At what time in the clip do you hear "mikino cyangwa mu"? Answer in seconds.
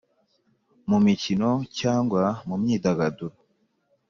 1.05-2.55